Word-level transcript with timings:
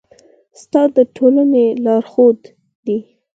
استاد 0.55 0.89
د 0.95 0.97
ټولني 1.15 1.65
لارښود 1.83 2.39
دی. 2.85 2.97